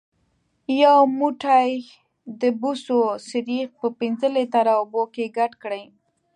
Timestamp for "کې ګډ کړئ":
5.13-5.83